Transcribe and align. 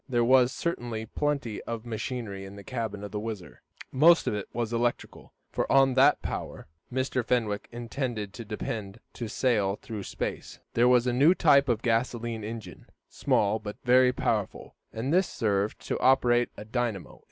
There 0.09 0.25
was 0.25 0.51
certainly 0.51 1.05
plenty 1.05 1.61
of 1.65 1.85
machinery 1.85 2.43
in 2.43 2.55
the 2.55 2.63
cabin 2.63 3.03
of 3.03 3.11
the 3.11 3.19
WHIZZER. 3.19 3.61
Most 3.91 4.25
of 4.25 4.33
it 4.33 4.47
was 4.51 4.73
electrical, 4.73 5.31
for 5.51 5.71
on 5.71 5.93
that 5.93 6.23
power 6.23 6.65
Mr. 6.91 7.23
Fenwick 7.23 7.69
intended 7.71 8.33
to 8.33 8.43
depend 8.43 8.99
to 9.13 9.27
sail 9.27 9.75
through 9.79 10.01
space. 10.01 10.57
There 10.73 10.87
was 10.87 11.05
a 11.05 11.13
new 11.13 11.35
type 11.35 11.69
of 11.69 11.83
gasolene 11.83 12.43
engine, 12.43 12.87
small 13.09 13.59
but 13.59 13.77
very 13.83 14.11
powerful, 14.11 14.73
and 14.91 15.13
this 15.13 15.27
served 15.29 15.79
to 15.85 15.99
operate 15.99 16.49
a 16.57 16.65
dynamo. 16.65 17.19